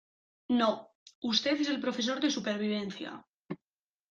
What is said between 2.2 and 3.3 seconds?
supervivencia.